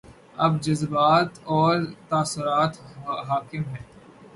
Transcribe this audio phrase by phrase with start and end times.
[0.37, 1.75] اب جذبات اور
[2.09, 2.73] تاثرات
[3.27, 3.85] حاکم ہیں۔